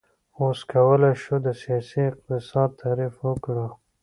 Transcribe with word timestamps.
اوس 0.39 0.59
کولی 0.71 1.13
شو 1.21 1.35
د 1.45 1.47
سیاسي 1.61 1.99
اقتصاد 2.11 2.69
تعریف 2.81 3.13
وکړو. 3.27 3.67